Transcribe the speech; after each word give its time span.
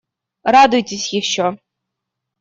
Радуйтесь 0.53 1.13
ещё. 1.13 1.47